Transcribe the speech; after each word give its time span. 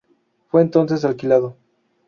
Fue 0.49 0.61
entonces 0.63 1.05
alquilado. 1.05 1.55